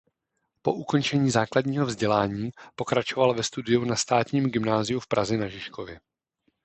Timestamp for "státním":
3.95-4.45